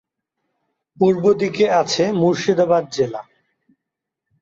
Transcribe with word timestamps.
পূর্ব 0.97 1.23
দিকে 1.33 1.65
আছে 1.81 2.03
মুর্শিদাবাদ 2.11 2.83
জেলা। 2.91 3.21